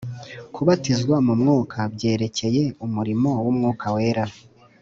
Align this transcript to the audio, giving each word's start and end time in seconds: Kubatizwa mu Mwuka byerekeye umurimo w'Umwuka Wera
Kubatizwa 0.53 1.15
mu 1.25 1.33
Mwuka 1.41 1.79
byerekeye 1.93 2.63
umurimo 2.85 3.29
w'Umwuka 3.43 3.85
Wera 3.95 4.25